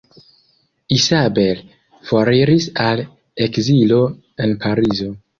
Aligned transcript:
Isabel 0.95 1.59
foriris 2.11 2.65
al 2.85 3.03
ekzilo 3.49 3.99
en 4.47 4.55
Parizo. 4.65 5.11